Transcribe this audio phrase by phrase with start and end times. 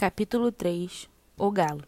[0.00, 1.82] Capítulo 3 O Galo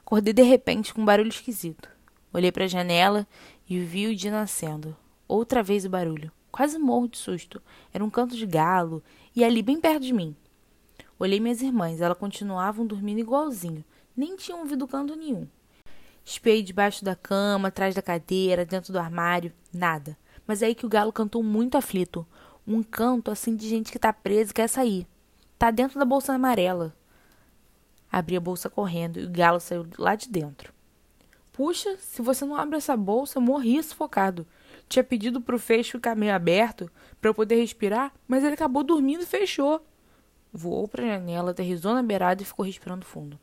[0.00, 1.88] Acordei de repente com um barulho esquisito.
[2.30, 3.26] Olhei para a janela
[3.66, 4.94] e vi o dia nascendo.
[5.26, 6.30] Outra vez o barulho.
[6.50, 7.62] Quase morro de susto.
[7.90, 9.02] Era um canto de galo
[9.34, 10.36] e ali bem perto de mim.
[11.18, 13.82] Olhei minhas irmãs, elas continuavam dormindo igualzinho.
[14.14, 15.48] Nem tinham ouvido canto nenhum.
[16.22, 19.54] Espiei debaixo da cama, atrás da cadeira, dentro do armário.
[19.72, 20.18] Nada.
[20.46, 22.26] Mas é aí que o galo cantou muito aflito.
[22.66, 25.06] Um canto assim de gente que tá presa e quer sair.
[25.58, 26.94] Tá dentro da bolsa amarela.
[28.12, 30.70] Abri a bolsa correndo e o galo saiu lá de dentro.
[31.50, 34.46] Puxa, se você não abre essa bolsa, eu morria sufocado.
[34.86, 39.22] Tinha pedido pro fecho ficar meio aberto para eu poder respirar, mas ele acabou dormindo
[39.22, 39.82] e fechou.
[40.52, 43.40] Voou para a janela, aterrizou na beirada e ficou respirando fundo.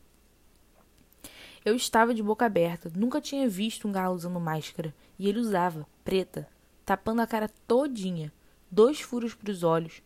[1.64, 5.86] Eu estava de boca aberta, nunca tinha visto um galo usando máscara, e ele usava,
[6.04, 6.48] preta,
[6.86, 8.32] tapando a cara todinha,
[8.70, 10.00] dois furos para os olhos.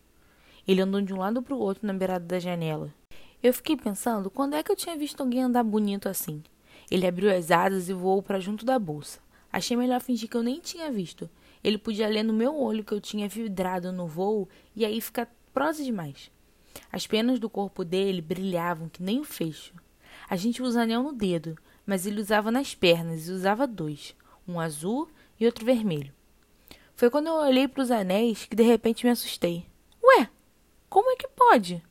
[0.67, 2.92] Ele andou de um lado para o outro na beirada da janela,
[3.47, 6.43] eu fiquei pensando quando é que eu tinha visto alguém andar bonito assim.
[6.91, 9.20] Ele abriu as asas e voou para junto da bolsa.
[9.53, 11.28] Achei melhor fingir que eu nem tinha visto.
[11.62, 15.31] Ele podia ler no meu olho que eu tinha vidrado no voo e aí ficar
[15.53, 16.31] prosa demais.
[16.91, 19.75] As penas do corpo dele brilhavam que nem o fecho.
[20.27, 24.17] A gente usa anel no dedo, mas ele usava nas pernas e usava dois,
[24.48, 25.06] um azul
[25.39, 26.15] e outro vermelho.
[26.97, 29.67] Foi quando eu olhei para os anéis que de repente me assustei.
[30.03, 30.31] Ué,
[30.89, 31.83] como é que pode?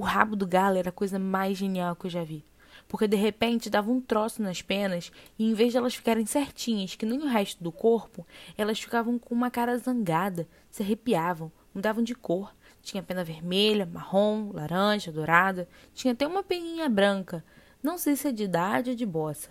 [0.00, 2.42] O rabo do galo era a coisa mais genial que eu já vi.
[2.88, 6.94] Porque de repente dava um troço nas penas e em vez de elas ficarem certinhas,
[6.94, 8.26] que nem o resto do corpo,
[8.56, 12.56] elas ficavam com uma cara zangada, se arrepiavam, mudavam de cor.
[12.80, 17.44] Tinha pena vermelha, marrom, laranja, dourada, tinha até uma peninha branca,
[17.82, 19.50] não sei se é de idade ou de bossa.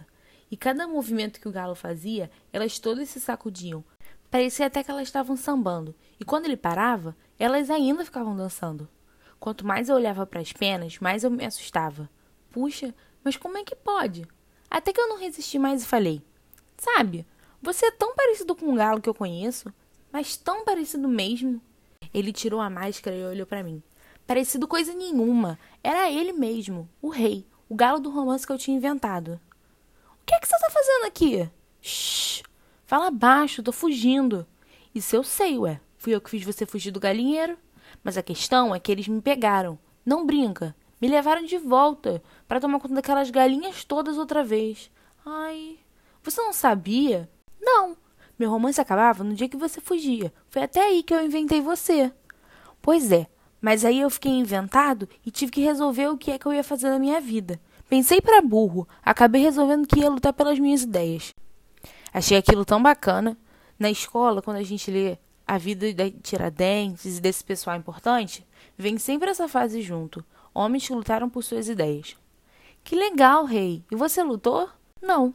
[0.50, 3.84] E cada movimento que o galo fazia, elas todas se sacudiam.
[4.32, 8.90] Parecia até que elas estavam sambando, e quando ele parava, elas ainda ficavam dançando.
[9.40, 12.10] Quanto mais eu olhava para as penas, mais eu me assustava.
[12.52, 14.28] Puxa, mas como é que pode?
[14.70, 16.22] Até que eu não resisti mais e falei:
[16.78, 17.26] Sabe,
[17.62, 19.74] você é tão parecido com um galo que eu conheço,
[20.12, 21.62] mas tão parecido mesmo.
[22.14, 23.82] Ele tirou a máscara e olhou para mim.
[24.26, 25.58] Parecido coisa nenhuma.
[25.84, 29.40] Era ele mesmo, o rei, o galo do romance que eu tinha inventado.
[30.22, 31.50] O que é que você tá fazendo aqui?
[31.82, 32.44] Shh!
[32.86, 34.46] Fala baixo, tô fugindo.
[34.94, 35.80] Isso eu sei, ué.
[35.98, 37.58] Fui eu que fiz você fugir do galinheiro.
[38.04, 39.78] Mas a questão é que eles me pegaram.
[40.06, 40.76] Não brinca.
[41.02, 44.92] Me levaram de volta para tomar conta daquelas galinhas todas outra vez.
[45.26, 45.78] Ai,
[46.24, 47.30] você não sabia?
[47.62, 47.96] Não.
[48.38, 50.34] Meu romance acabava no dia que você fugia.
[50.50, 52.12] Foi até aí que eu inventei você.
[52.82, 53.28] Pois é,
[53.62, 56.64] mas aí eu fiquei inventado e tive que resolver o que é que eu ia
[56.64, 57.60] fazer na minha vida.
[57.90, 61.34] Pensei para burro, acabei resolvendo que ia lutar pelas minhas ideias.
[62.14, 63.38] Achei aquilo tão bacana.
[63.78, 65.18] Na escola, quando a gente lê
[65.50, 68.46] a vida da Tiradentes e desse pessoal importante,
[68.78, 70.24] vem sempre essa fase junto.
[70.54, 72.16] Homens que lutaram por suas ideias.
[72.84, 73.84] Que legal, rei!
[73.90, 74.70] E você lutou?
[75.02, 75.34] Não.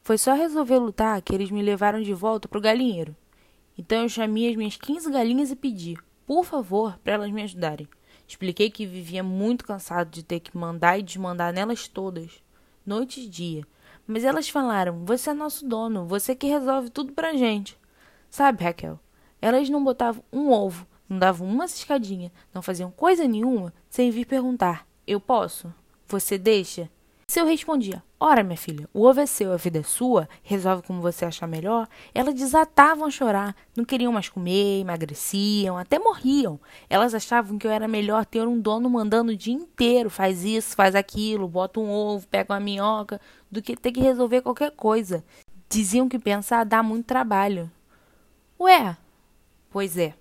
[0.00, 3.14] Foi só resolver lutar que eles me levaram de volta para o galinheiro.
[3.76, 5.94] Então eu chamei as minhas 15 galinhas e pedi,
[6.26, 7.86] por favor, para elas me ajudarem.
[8.26, 12.42] Expliquei que vivia muito cansado de ter que mandar e desmandar nelas todas,
[12.86, 13.66] noite e dia.
[14.06, 17.78] Mas elas falaram: Você é nosso dono, você que resolve tudo pra gente.
[18.30, 18.98] Sabe, Raquel,
[19.40, 24.26] elas não botavam um ovo, não davam uma ciscadinha, não faziam coisa nenhuma sem vir
[24.26, 25.72] perguntar: Eu posso?
[26.06, 26.88] Você deixa?
[27.30, 30.82] Se eu respondia: Ora, minha filha, o ovo é seu, a vida é sua, resolve
[30.82, 36.60] como você achar melhor, elas desatavam a chorar, não queriam mais comer, emagreciam, até morriam.
[36.88, 40.74] Elas achavam que eu era melhor ter um dono mandando o dia inteiro: faz isso,
[40.74, 43.20] faz aquilo, bota um ovo, pega uma minhoca,
[43.50, 45.24] do que ter que resolver qualquer coisa.
[45.68, 47.70] Diziam que pensar dá muito trabalho.
[48.58, 48.96] Ué,
[49.70, 50.14] Pois é.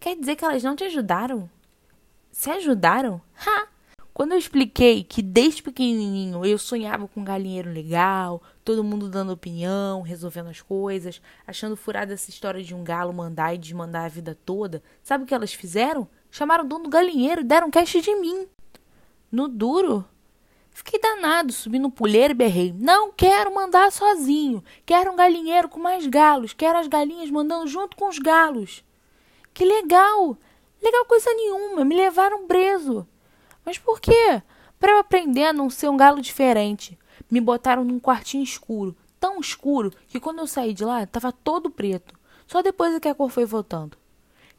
[0.00, 1.48] Quer dizer que elas não te ajudaram?
[2.32, 3.20] Se ajudaram?
[3.46, 3.68] Ha!
[4.12, 9.32] Quando eu expliquei que desde pequenininho eu sonhava com um galinheiro legal, todo mundo dando
[9.32, 14.08] opinião, resolvendo as coisas, achando furada essa história de um galo mandar e desmandar a
[14.08, 16.08] vida toda, sabe o que elas fizeram?
[16.30, 18.48] Chamaram o dono do galinheiro e deram cash de mim.
[19.30, 20.04] No duro?
[20.76, 22.70] Fiquei danado, subi no pulheiro e berrei.
[22.78, 24.62] Não quero mandar sozinho.
[24.84, 26.52] Quero um galinheiro com mais galos.
[26.52, 28.84] Quero as galinhas mandando junto com os galos.
[29.54, 30.36] Que legal!
[30.82, 31.82] Legal coisa nenhuma.
[31.82, 33.08] Me levaram preso.
[33.64, 34.42] Mas por quê?
[34.78, 36.98] Para eu aprender a não ser um galo diferente.
[37.30, 38.94] Me botaram num quartinho escuro.
[39.18, 42.14] Tão escuro que quando eu saí de lá estava todo preto.
[42.46, 43.96] Só depois é que a cor foi voltando.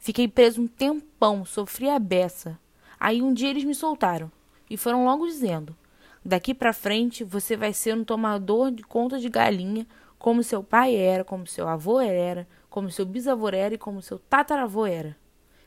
[0.00, 2.58] Fiquei preso um tempão, sofri a beça.
[2.98, 4.28] Aí um dia eles me soltaram
[4.68, 5.76] e foram logo dizendo:
[6.24, 9.86] Daqui para frente você vai ser um tomador de conta de galinha,
[10.18, 14.18] como seu pai era, como seu avô era, como seu bisavô era e como seu
[14.18, 15.16] tataravô era.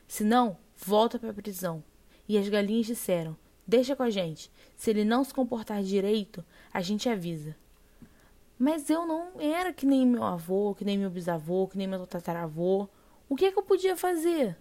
[0.06, 1.82] Se não, volta para a prisão.
[2.28, 4.50] E as galinhas disseram: Deixa com a gente.
[4.76, 7.56] Se ele não se comportar direito, a gente avisa.
[8.58, 12.06] Mas eu não era que nem meu avô, que nem meu bisavô, que nem meu
[12.06, 12.88] tataravô.
[13.28, 14.56] O que é que eu podia fazer?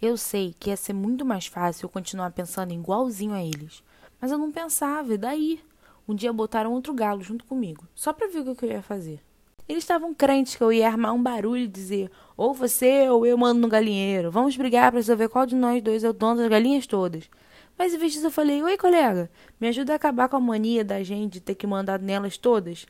[0.00, 3.82] Eu sei que ia ser muito mais fácil eu continuar pensando igualzinho a eles.
[4.20, 5.60] Mas eu não pensava, e daí?
[6.06, 9.20] Um dia botaram outro galo junto comigo, só para ver o que eu ia fazer.
[9.66, 13.38] Eles estavam crentes que eu ia armar um barulho e dizer: ou você ou eu
[13.38, 14.30] mando no galinheiro.
[14.30, 17.30] Vamos brigar para resolver qual de nós dois é o dono das galinhas todas.
[17.78, 20.84] Mas em vez disso eu falei: Oi, colega, me ajuda a acabar com a mania
[20.84, 22.86] da gente de ter que mandar nelas todas?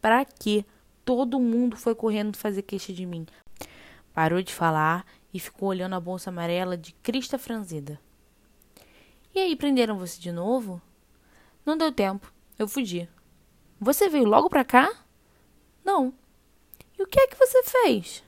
[0.00, 0.64] Para quê?
[1.04, 3.26] Todo mundo foi correndo fazer queixa de mim.
[4.14, 5.04] Parou de falar
[5.34, 8.00] e ficou olhando a bolsa amarela de crista franzida.
[9.36, 10.80] E aí, prenderam você de novo?
[11.62, 12.32] Não deu tempo.
[12.58, 13.06] Eu fugi.
[13.78, 14.90] Você veio logo pra cá?
[15.84, 16.14] Não.
[16.98, 18.24] E o que é que você fez?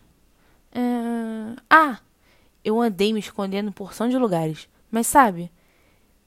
[0.71, 1.57] É...
[1.71, 1.99] Ah,
[2.63, 4.69] eu andei me escondendo em porção de lugares.
[4.91, 5.51] Mas sabe,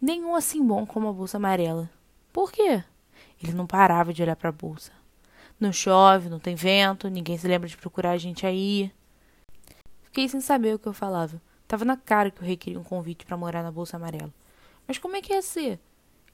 [0.02, 1.88] nenhum assim bom como a bolsa amarela.
[2.34, 2.84] Por quê?
[3.40, 4.92] Ele não parava de olhar para a bolsa.
[5.60, 8.92] Não chove, não tem vento, ninguém se lembra de procurar a gente aí.
[10.02, 11.40] Fiquei sem saber o que eu falava.
[11.68, 14.34] Tava na cara que o rei queria um convite para morar na bolsa amarela.
[14.88, 15.80] Mas como é que ia ser?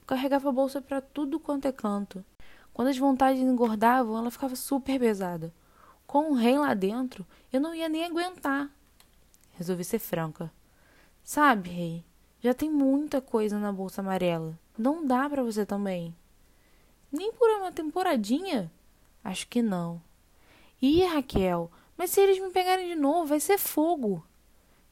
[0.00, 2.24] Eu carregava a bolsa para tudo quanto é canto.
[2.72, 5.52] Quando as vontades engordavam, ela ficava super pesada.
[6.06, 8.70] Com o rei lá dentro, eu não ia nem aguentar.
[9.52, 10.52] Resolvi ser franca.
[11.22, 12.04] Sabe, rei,
[12.40, 14.58] já tem muita coisa na bolsa amarela.
[14.78, 16.14] Não dá para você também.
[17.10, 18.70] Nem por uma temporadinha?
[19.24, 20.00] Acho que não.
[20.80, 24.24] Ih, Raquel, mas se eles me pegarem de novo, vai ser fogo.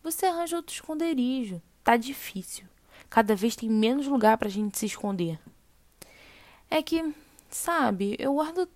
[0.03, 1.63] Você arranja outro esconderijo.
[1.85, 2.67] Tá difícil.
[3.09, 5.39] Cada vez tem menos lugar pra gente se esconder.
[6.69, 7.15] É que,
[7.49, 8.69] sabe, eu guardo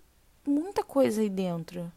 [0.45, 1.91] muita coisa aí dentro.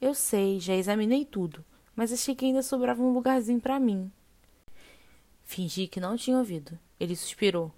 [0.00, 1.64] Eu sei, já examinei tudo,
[1.94, 4.10] mas achei que ainda sobrava um lugarzinho para mim.
[5.42, 6.78] Fingi que não tinha ouvido.
[6.98, 7.72] Ele suspirou.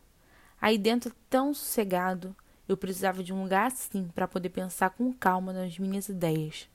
[0.61, 2.35] Aí dentro, tão sossegado,
[2.69, 6.69] eu precisava de um lugar assim para poder pensar com calma nas minhas ideias.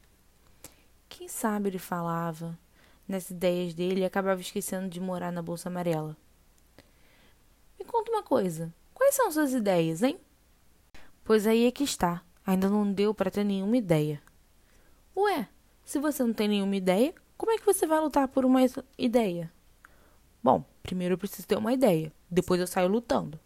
[1.09, 2.57] Quem sabe ele falava
[3.07, 6.15] nas ideias dele acabava esquecendo de morar na bolsa amarela.
[7.81, 8.71] Me conta uma coisa.
[8.93, 10.19] Quais são suas ideias, hein?
[11.23, 12.21] Pois aí é que está.
[12.45, 14.21] Ainda não deu para ter nenhuma ideia.
[15.17, 15.49] Ué,
[15.83, 18.59] se você não tem nenhuma ideia, como é que você vai lutar por uma
[18.99, 19.51] ideia?
[20.43, 23.39] Bom, primeiro eu preciso ter uma ideia, depois eu saio lutando.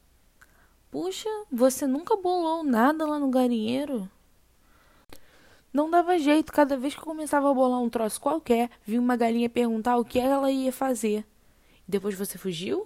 [0.92, 4.10] Puxa, você nunca bolou nada lá no galinheiro?
[5.72, 9.16] Não dava jeito, cada vez que eu começava a bolar um troço qualquer, vinha uma
[9.16, 11.26] galinha perguntar o que ela ia fazer.
[11.88, 12.86] Depois você fugiu?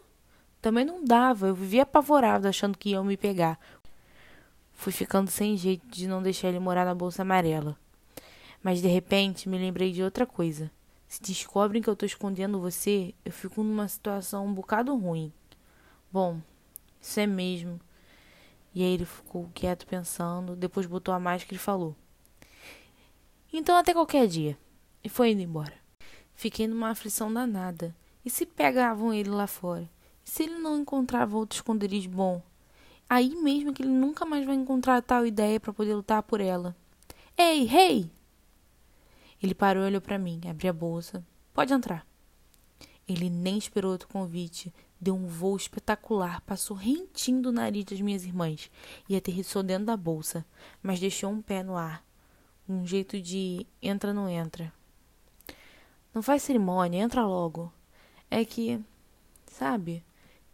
[0.61, 3.57] Também não dava, eu vivia apavorado achando que iam me pegar.
[4.73, 7.77] Fui ficando sem jeito de não deixar ele morar na bolsa amarela.
[8.61, 10.69] Mas de repente me lembrei de outra coisa.
[11.07, 15.33] Se descobrem que eu tô escondendo você, eu fico numa situação um bocado ruim.
[16.11, 16.39] Bom,
[17.01, 17.79] isso é mesmo.
[18.75, 21.95] E aí ele ficou quieto pensando, depois botou a máscara e falou:
[23.51, 24.57] Então até qualquer dia.
[25.03, 25.73] E foi indo embora.
[26.35, 27.95] Fiquei numa aflição danada.
[28.23, 29.89] E se pegavam ele lá fora?
[30.29, 32.39] Se ele não encontrava outro esconderijo bom?
[33.09, 36.75] Aí mesmo que ele nunca mais vai encontrar tal ideia para poder lutar por ela.
[37.35, 38.01] Ei, rei!
[38.01, 38.11] Hey!
[39.41, 41.25] Ele parou e olhou para mim, abriu a bolsa.
[41.51, 42.05] Pode entrar.
[43.07, 44.71] Ele nem esperou outro convite,
[45.01, 48.69] deu um voo espetacular, passou rentinho do nariz das minhas irmãs
[49.09, 50.45] e aterrissou dentro da bolsa,
[50.81, 52.05] mas deixou um pé no ar.
[52.67, 54.71] Um jeito de entra não entra.
[56.13, 57.73] Não faz cerimônia, entra logo.
[58.29, 58.79] É que,
[59.47, 60.03] sabe,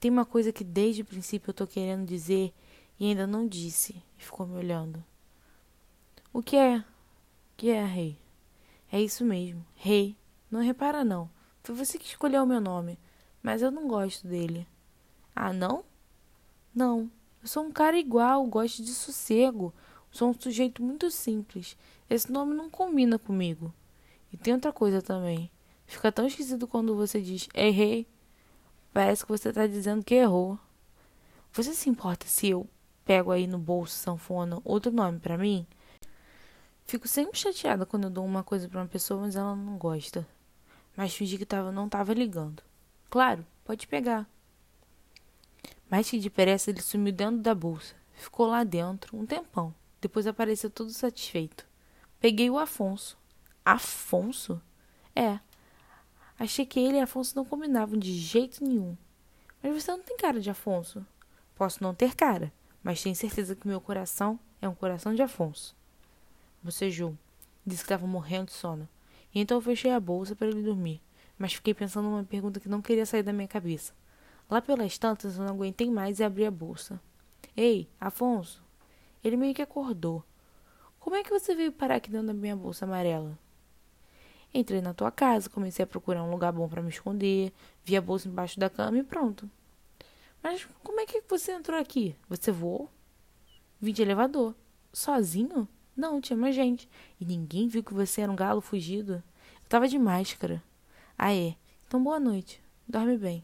[0.05, 2.53] tem uma coisa que desde o princípio eu tô querendo dizer
[2.99, 5.03] e ainda não disse, e ficou me olhando.
[6.31, 6.77] O que é?
[6.77, 6.83] O
[7.57, 8.15] que é, rei?
[8.91, 10.15] É isso mesmo, rei.
[10.51, 11.27] Não repara não.
[11.63, 12.99] Foi você que escolheu o meu nome,
[13.41, 14.67] mas eu não gosto dele.
[15.35, 15.83] Ah, não?
[16.71, 17.09] Não.
[17.41, 19.73] Eu sou um cara igual, gosto de sossego.
[20.11, 21.75] Sou um sujeito muito simples.
[22.07, 23.73] Esse nome não combina comigo.
[24.31, 25.49] E tem outra coisa também.
[25.87, 28.05] Fica tão esquisito quando você diz errei.
[28.95, 30.57] Parece que você está dizendo que errou.
[31.51, 32.65] Você se importa se eu
[33.03, 35.67] pego aí no bolso sanfona outro nome para mim?
[36.85, 40.25] Fico sempre chateada quando eu dou uma coisa para uma pessoa, mas ela não gosta.
[40.95, 42.63] Mas fingi que tava, não tava ligando.
[43.09, 44.25] Claro, pode pegar.
[45.91, 47.95] Mais que depressa, ele sumiu dentro da bolsa.
[48.13, 49.75] Ficou lá dentro um tempão.
[49.99, 51.67] Depois apareceu todo satisfeito.
[52.17, 53.17] Peguei o Afonso.
[53.65, 54.61] Afonso?
[55.13, 55.37] É.
[56.37, 58.97] Achei que ele e Afonso não combinavam de jeito nenhum.
[59.63, 61.05] Mas você não tem cara de Afonso.
[61.55, 62.51] Posso não ter cara,
[62.83, 65.75] mas tenho certeza que meu coração é um coração de Afonso
[66.65, 67.15] bocejou.
[67.65, 68.89] Disse que estava morrendo de sono.
[69.33, 71.01] E então eu fechei a bolsa para ele dormir,
[71.37, 73.93] mas fiquei pensando numa pergunta que não queria sair da minha cabeça.
[74.49, 76.99] Lá pelas tantas, eu não aguentei mais e abri a bolsa.
[77.55, 78.63] Ei, Afonso!
[79.23, 80.23] Ele meio que acordou.
[80.99, 83.37] Como é que você veio parar aqui dentro da minha bolsa amarela?
[84.57, 87.51] Entrei na tua casa, comecei a procurar um lugar bom para me esconder,
[87.83, 89.51] vi a bolsa embaixo da cama e pronto.
[90.41, 92.15] Mas como é que você entrou aqui?
[92.29, 92.89] Você voou?
[93.81, 94.55] Vim de elevador.
[94.93, 95.67] Sozinho?
[95.93, 96.87] Não, tinha mais gente.
[97.19, 99.15] E ninguém viu que você era um galo fugido.
[99.61, 100.63] Eu tava de máscara.
[101.17, 101.57] Ah, é.
[101.85, 102.63] Então boa noite.
[102.87, 103.43] Dorme bem.